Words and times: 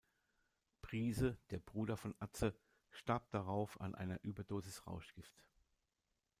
Briese, 0.81 1.37
der 1.51 1.59
Bruder 1.59 1.95
von 1.95 2.15
Atze, 2.17 2.55
starb 2.89 3.29
darauf 3.29 3.79
an 3.79 3.93
einer 3.93 4.19
Überdosis 4.23 4.87
Rauschgift. 4.87 5.43